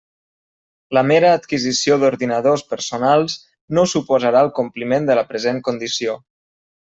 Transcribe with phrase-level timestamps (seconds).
[0.97, 3.35] La mera adquisició d'ordinadors personals
[3.79, 6.17] no suposarà el compliment de la present condició.